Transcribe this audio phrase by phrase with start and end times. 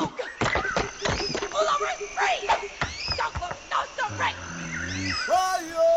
[0.00, 0.14] Oh,
[1.40, 1.86] Pull over,
[2.16, 2.48] free!
[3.16, 3.78] Don't look, no,
[4.10, 4.36] no, right!
[5.26, 5.87] Fire!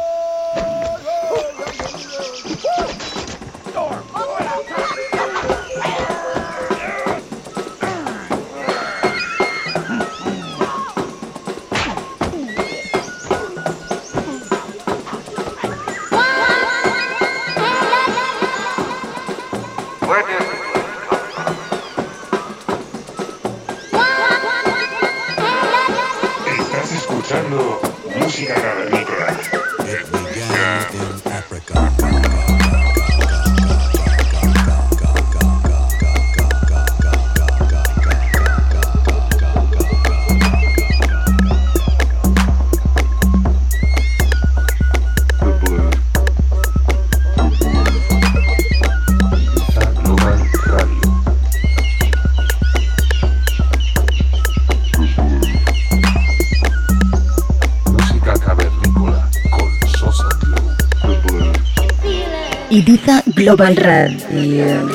[63.41, 64.87] Global Radio.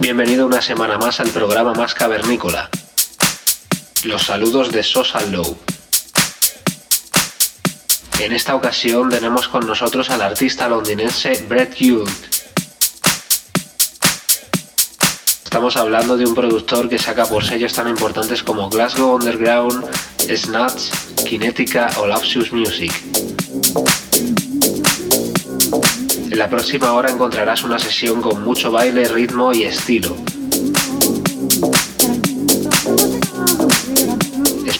[0.00, 2.68] Bienvenido una semana más al programa más cavernícola.
[4.02, 5.56] Los saludos de Sosa Low.
[8.18, 12.33] En esta ocasión tenemos con nosotros al artista londinense Brett Hughes
[15.64, 19.82] Estamos hablando de un productor que saca por sellos tan importantes como Glasgow Underground,
[20.18, 20.90] Snatch,
[21.26, 22.92] Kinetica o Lapsus Music.
[26.30, 30.14] En la próxima hora encontrarás una sesión con mucho baile, ritmo y estilo.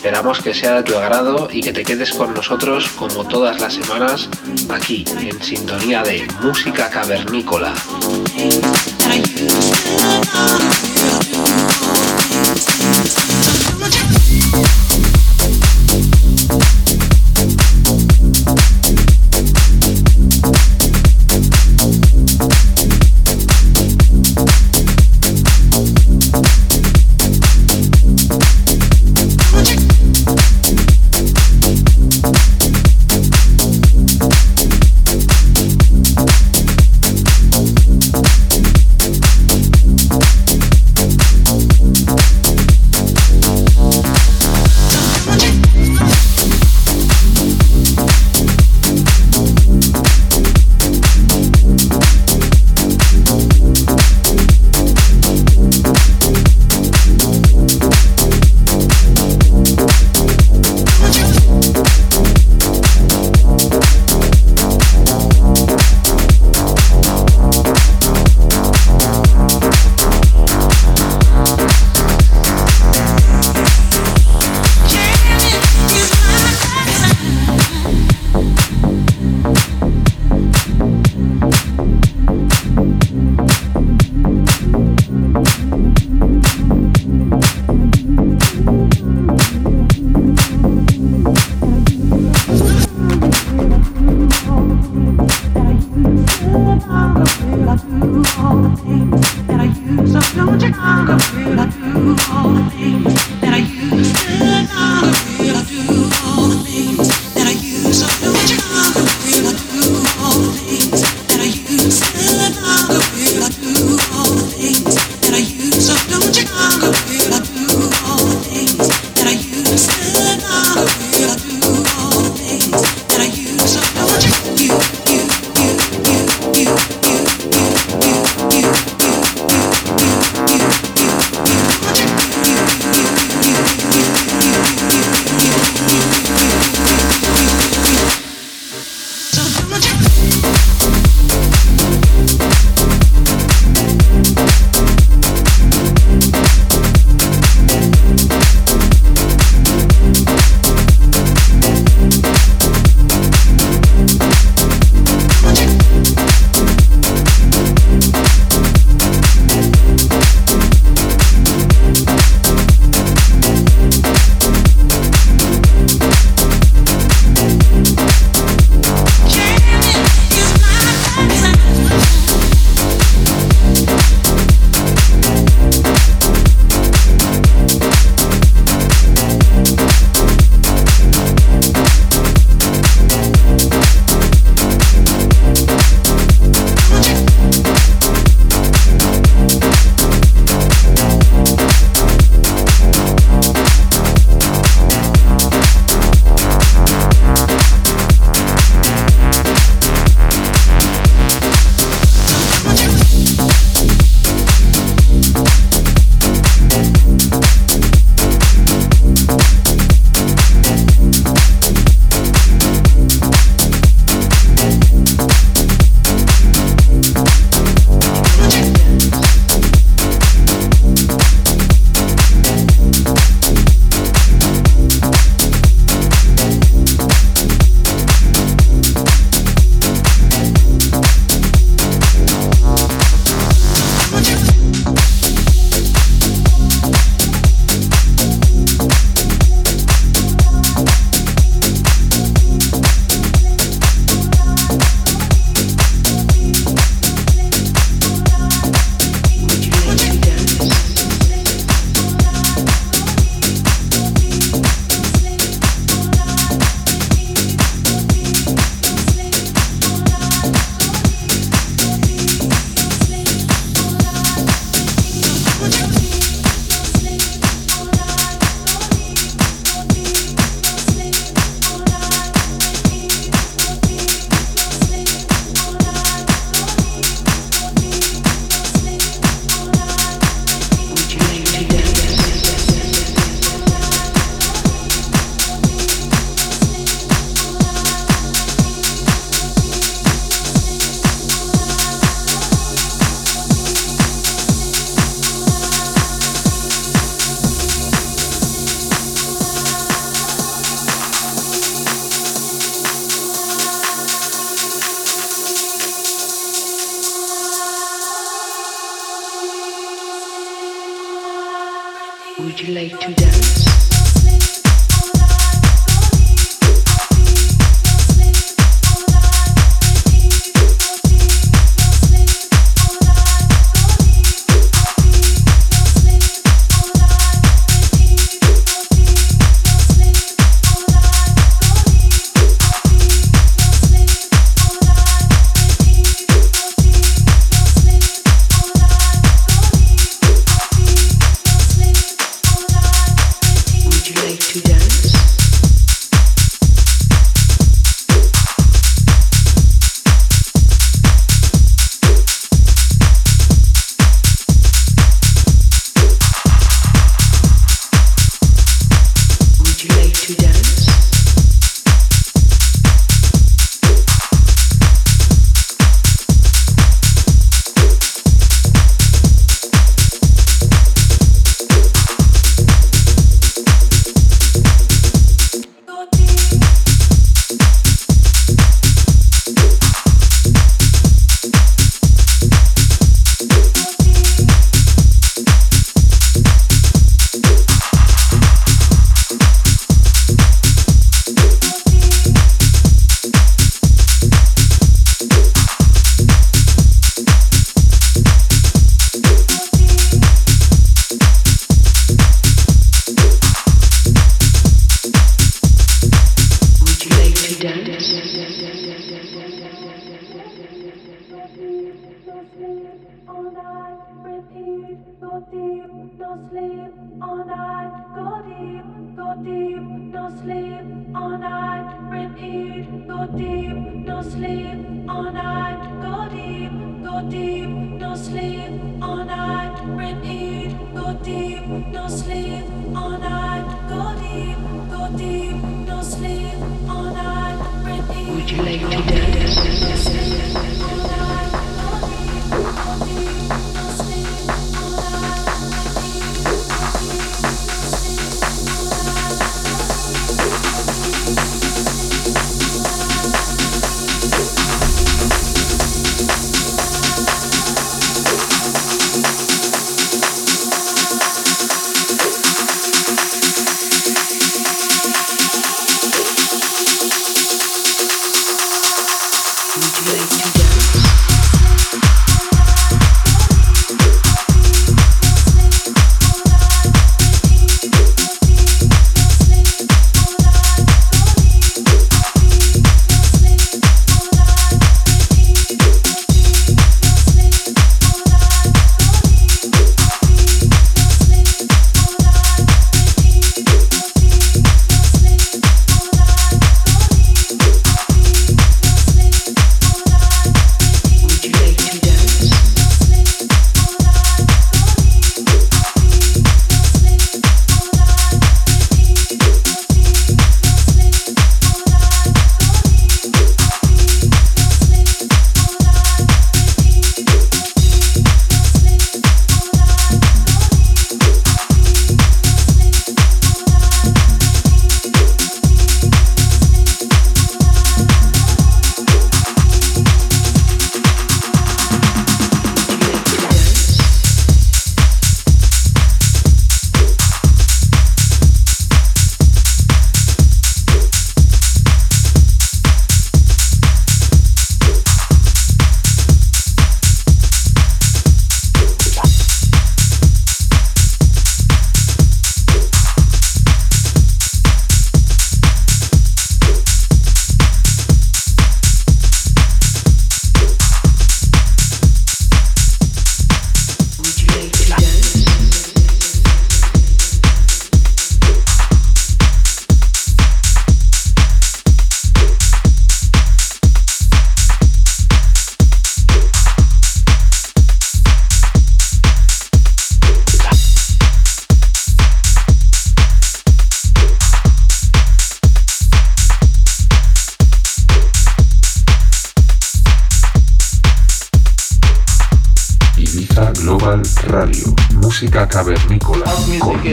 [0.05, 3.73] Esperamos que sea de tu agrado y que te quedes con nosotros como todas las
[3.73, 4.29] semanas
[4.69, 7.73] aquí en sintonía de música cavernícola.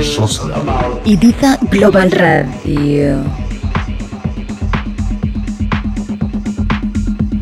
[0.01, 0.99] Con Sosa.
[1.03, 3.23] Ibiza Global Radio.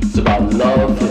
[0.01, 1.08] It's about love,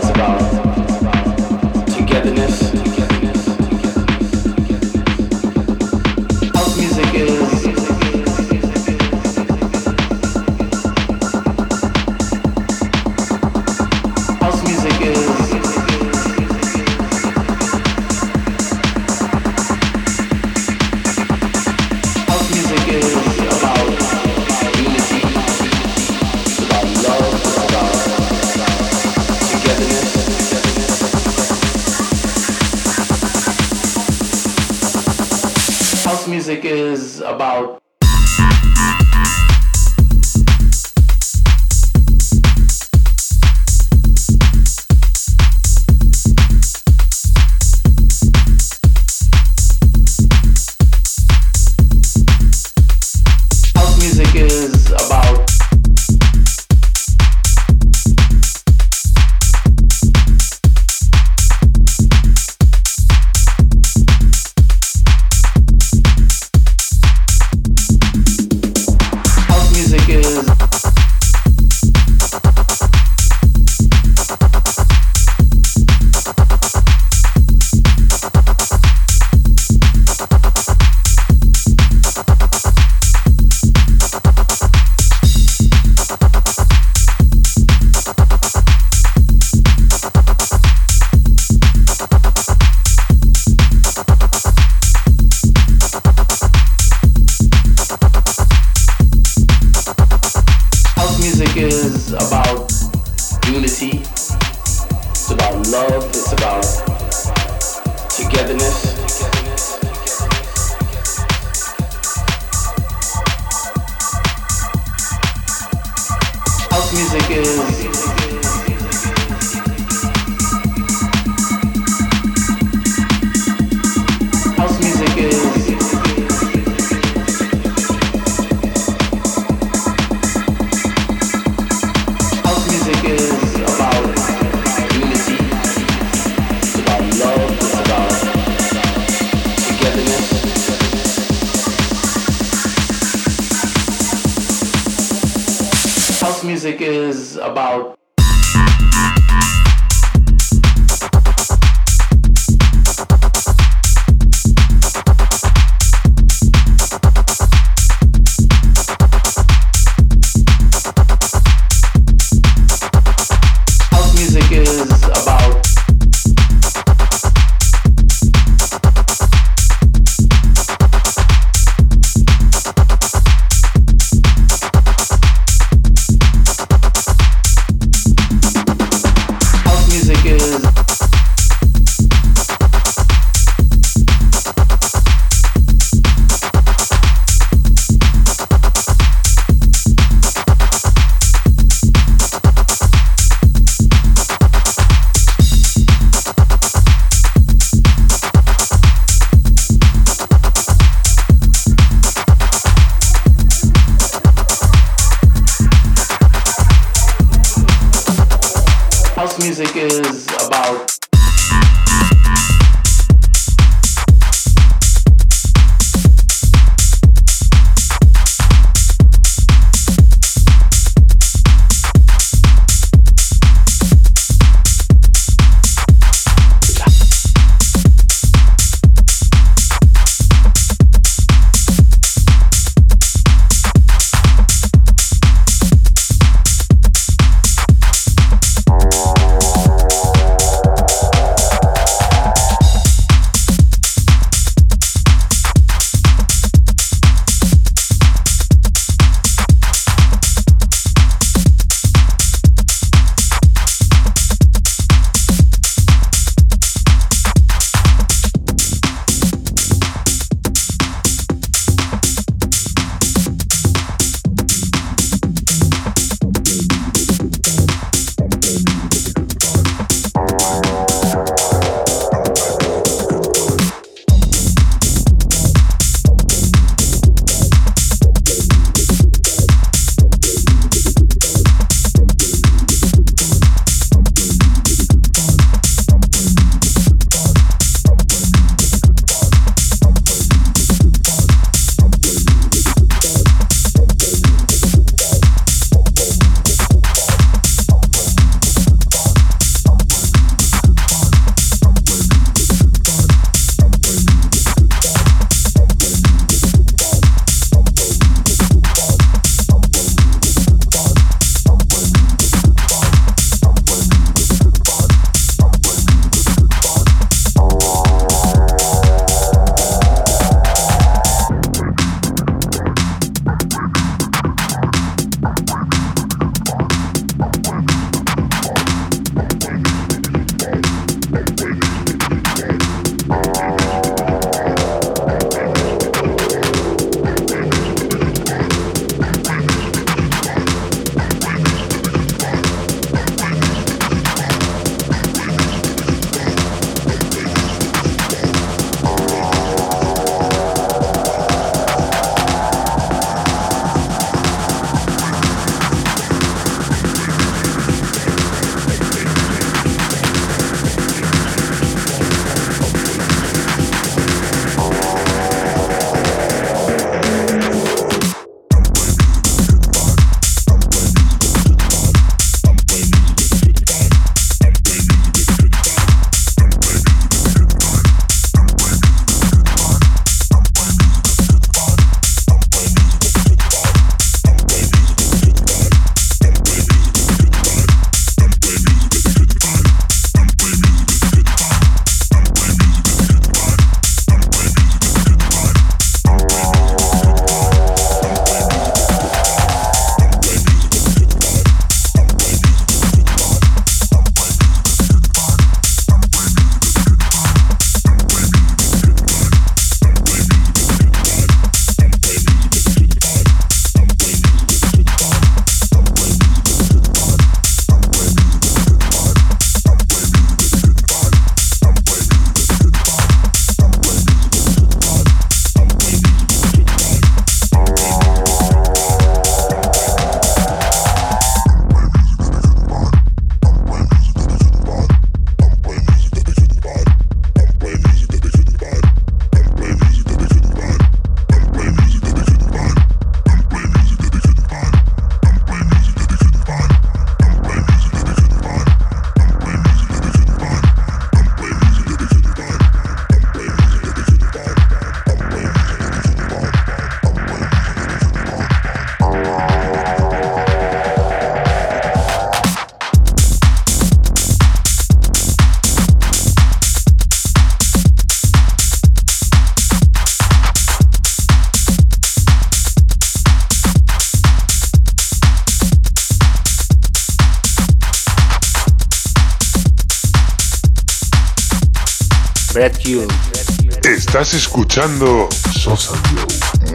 [484.33, 485.93] Escuchando Sosa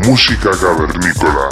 [0.05, 1.49] Música cavernícola.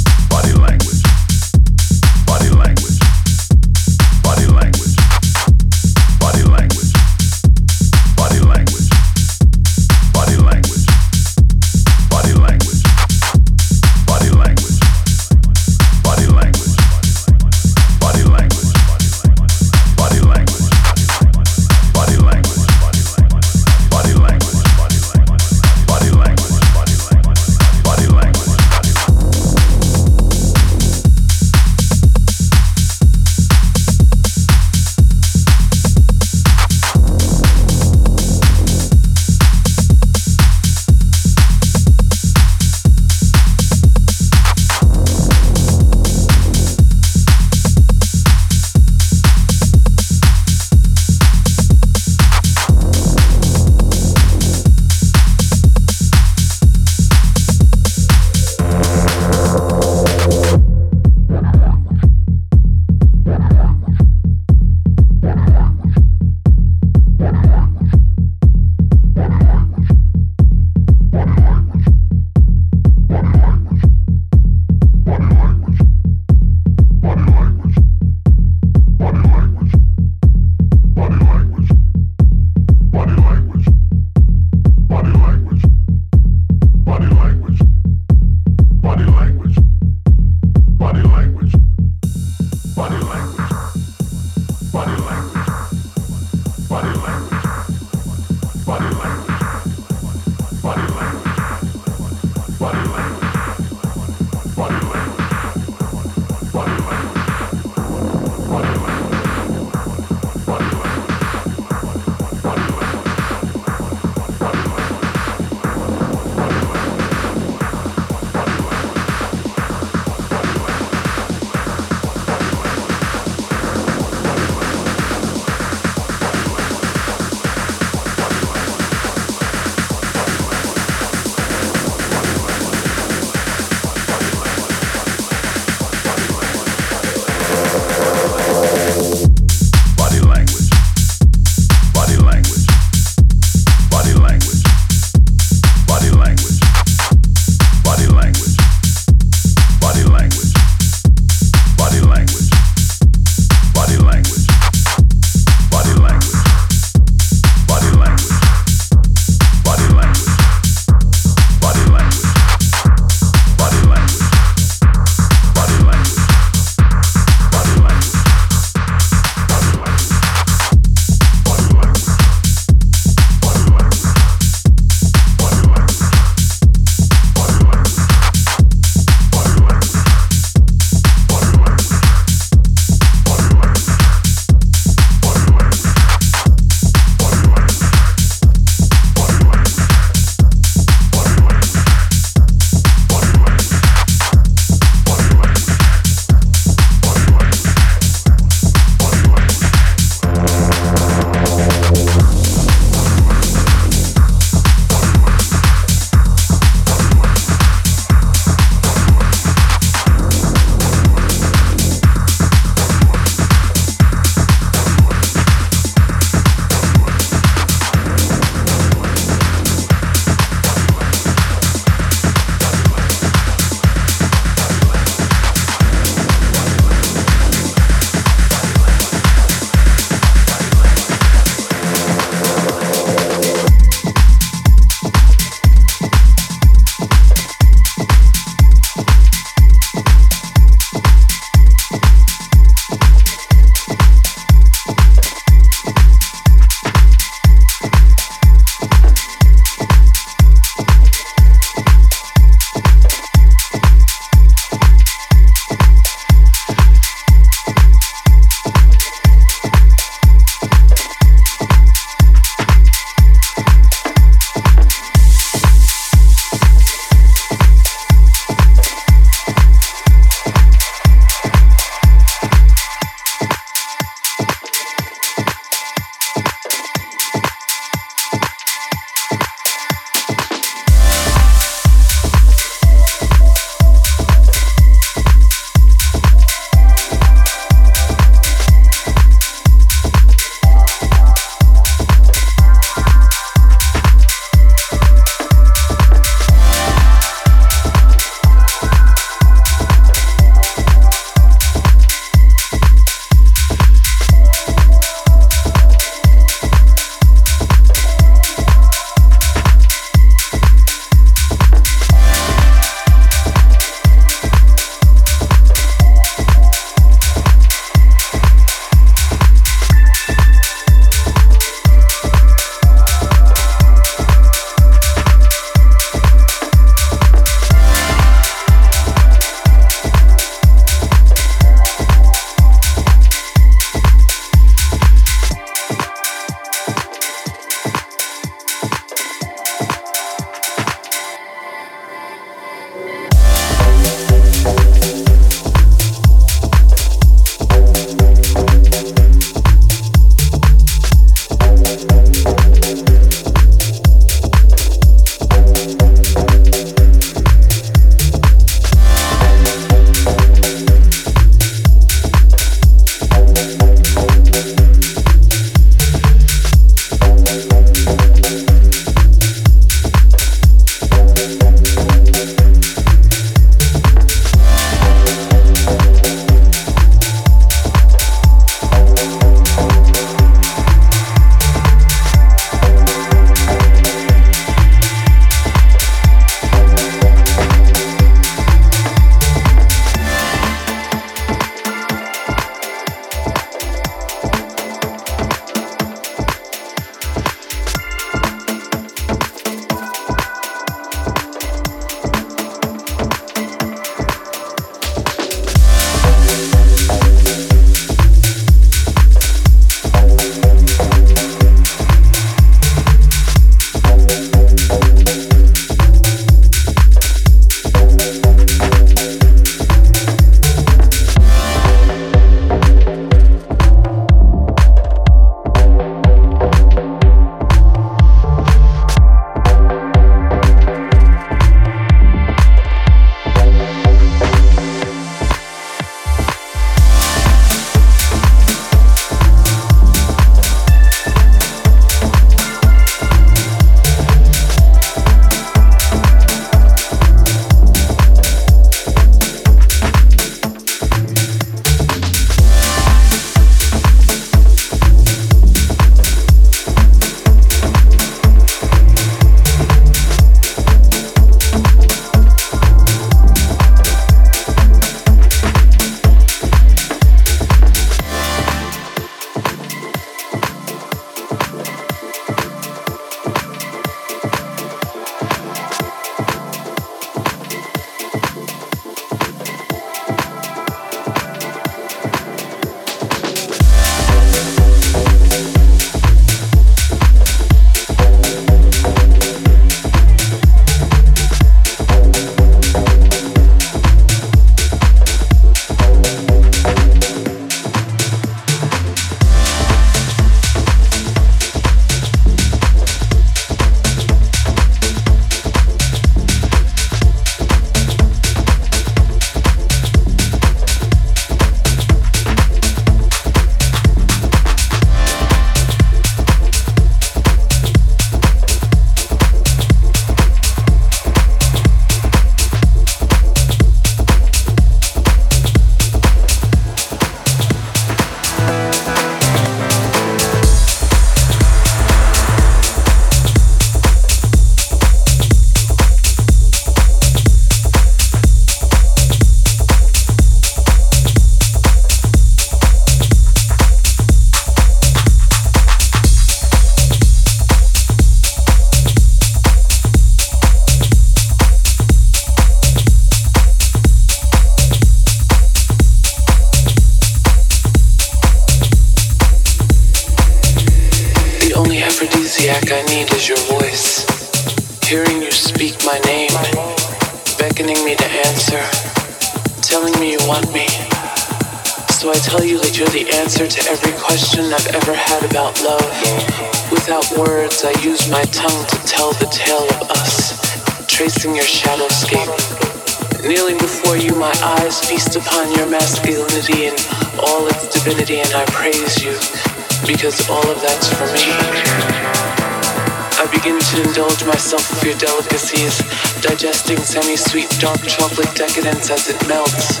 [595.20, 596.00] Delicacies,
[596.40, 600.00] digesting semi-sweet dark chocolate decadence as it melts,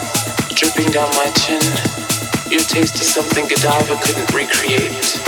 [0.56, 1.60] dripping down my chin.
[2.48, 5.20] Your taste is something Godiva couldn't recreate.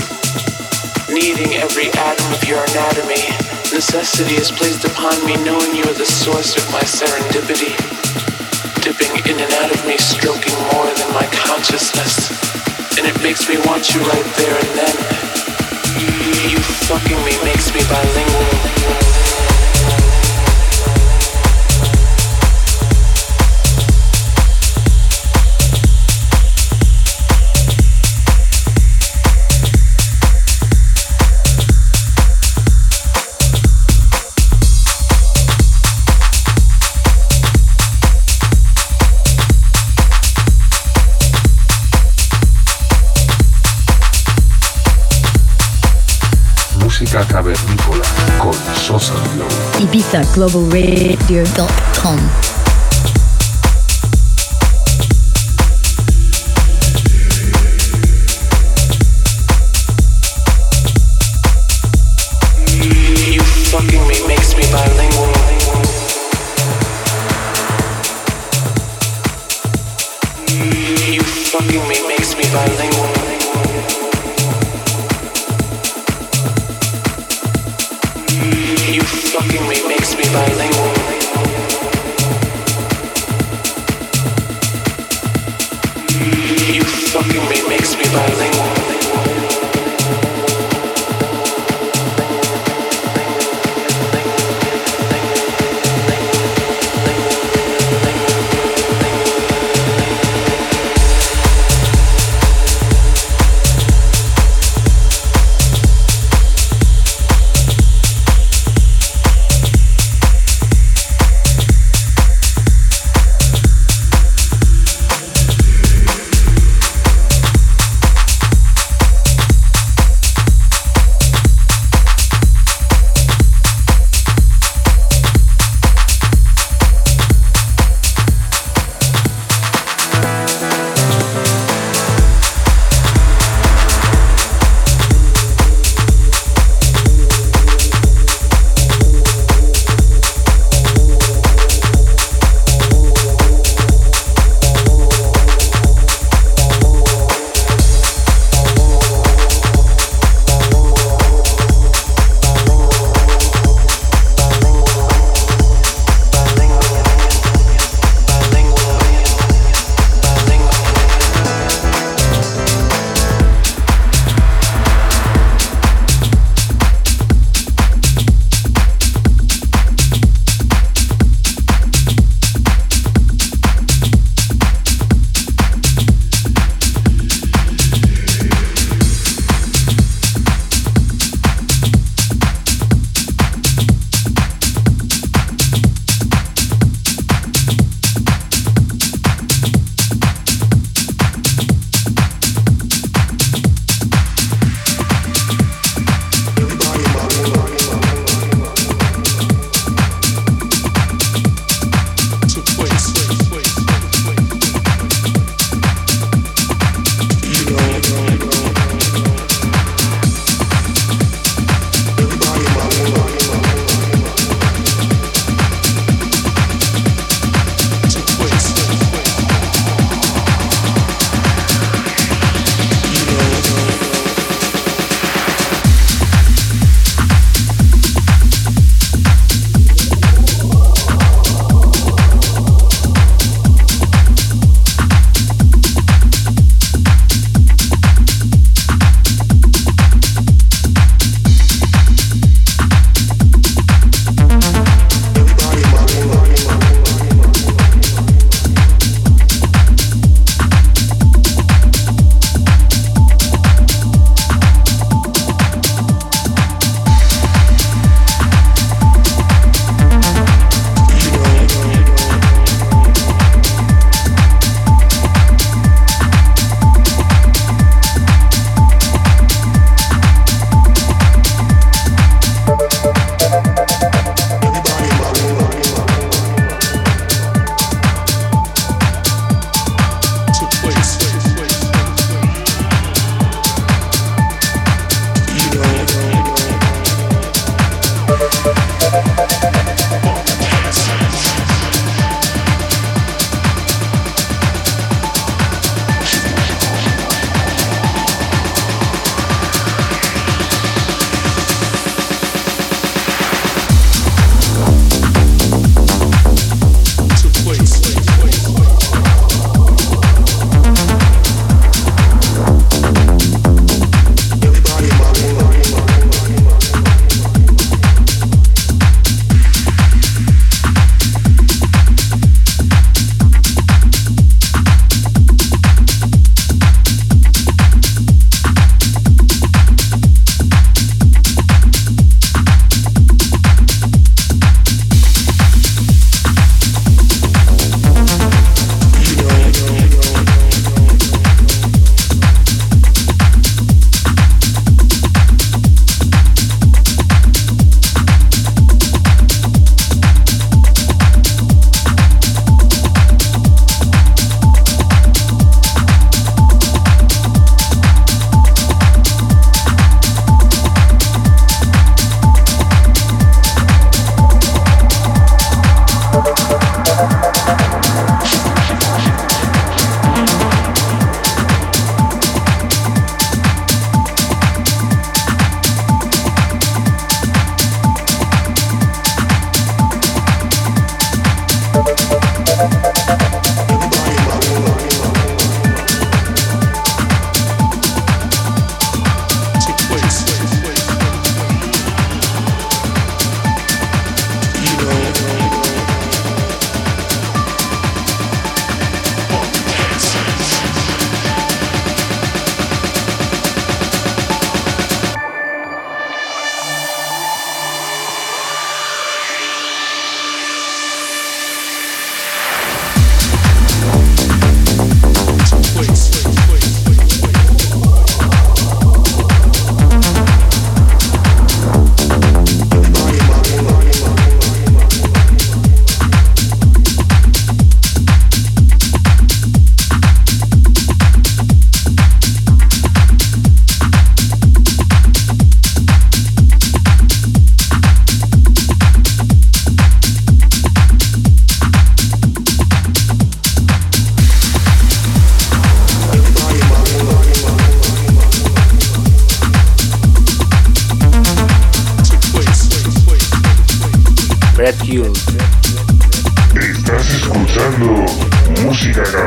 [1.13, 3.21] Needing every atom of your anatomy,
[3.69, 7.77] necessity is placed upon me knowing you are the source of my serendipity.
[8.81, 12.33] Dipping in and out of me, stroking more than my consciousness
[12.99, 14.97] and it makes me want you right there and then.
[16.51, 19.12] You fucking me makes me bilingual.
[50.13, 52.62] www.globalradio.com.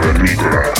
[0.01, 0.75] música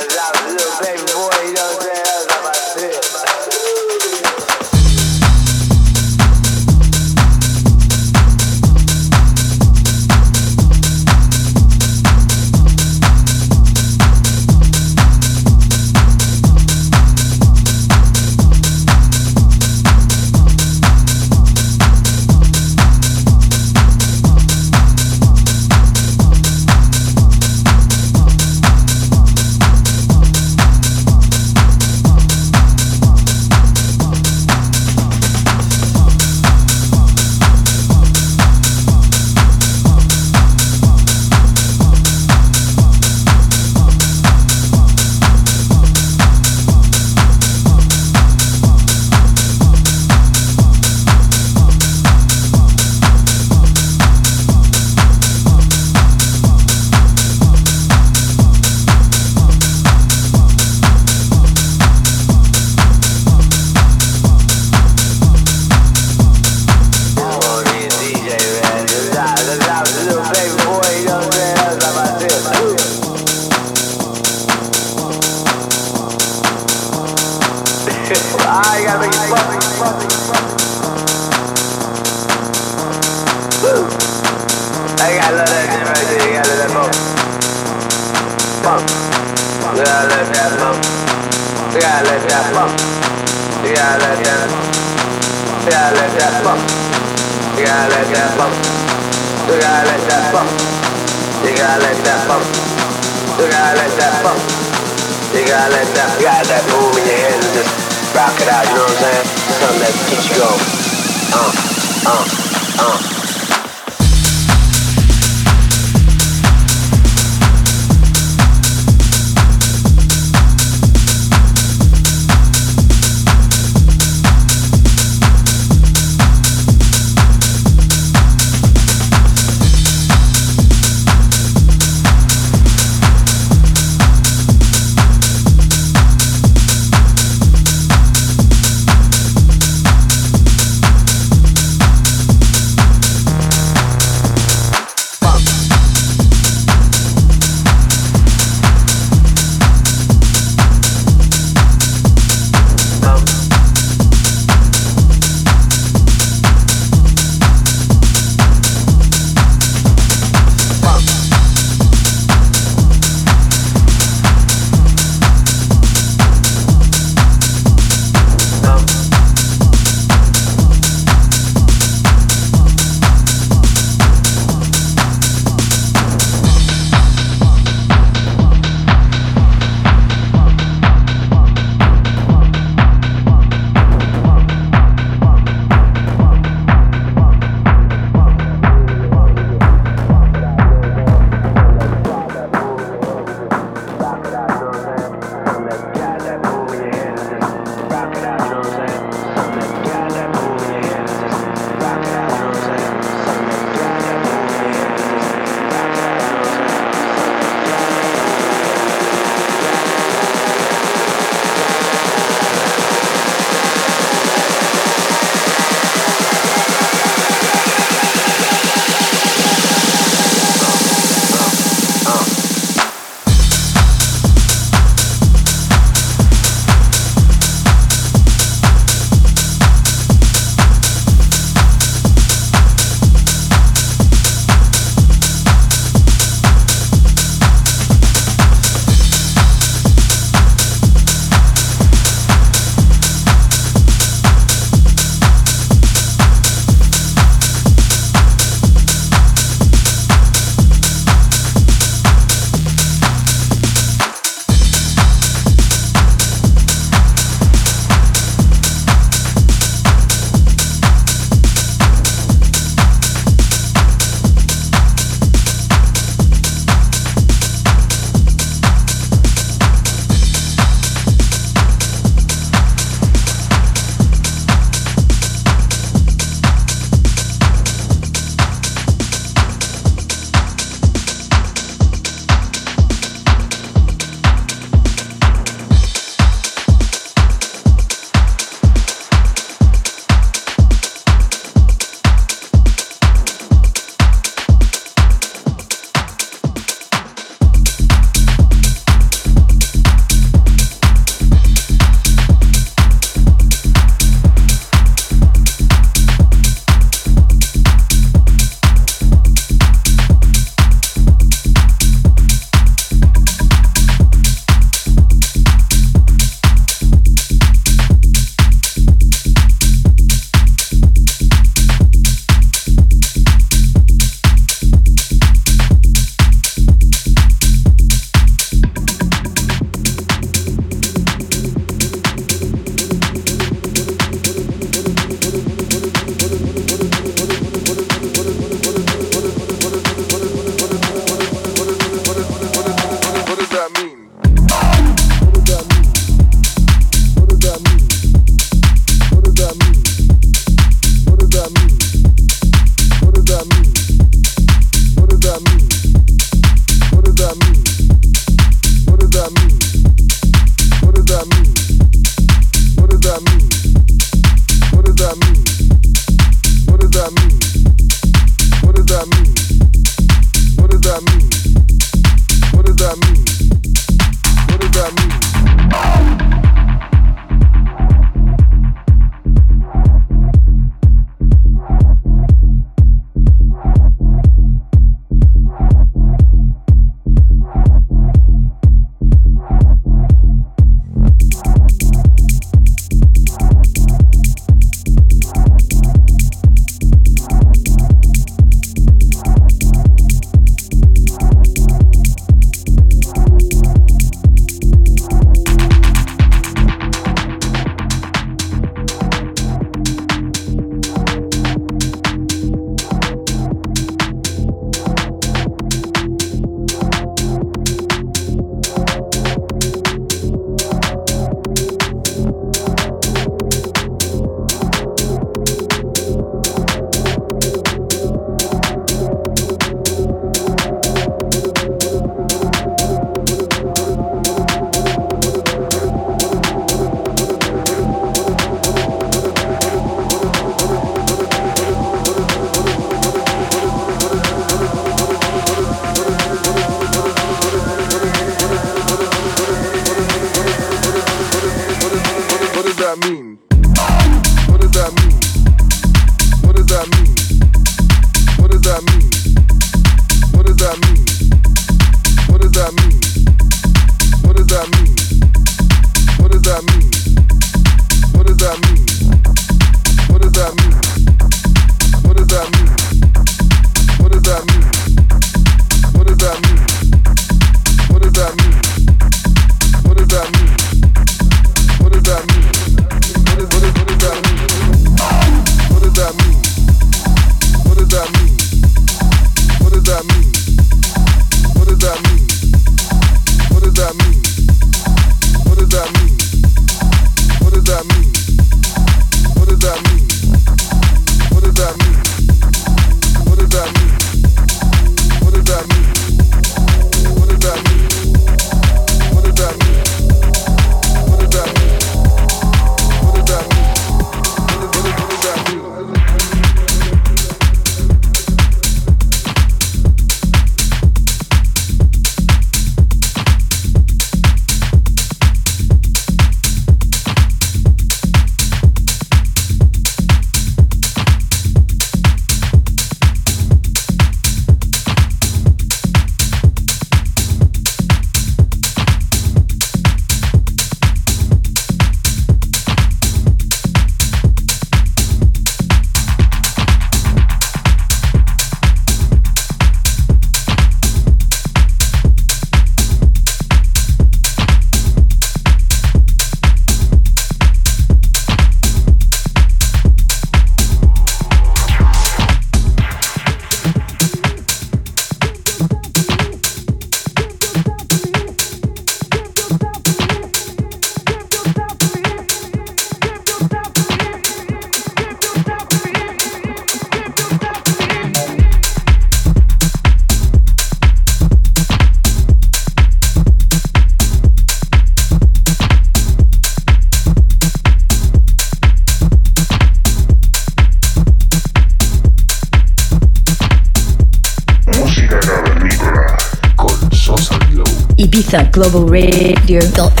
[598.61, 598.61] cavernícola.
[598.61, 600.00] globalradio.com.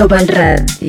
[0.00, 0.79] Global Radio.